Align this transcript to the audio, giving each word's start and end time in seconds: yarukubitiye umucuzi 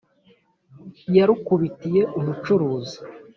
yarukubitiye 1.15 2.01
umucuzi 2.19 2.97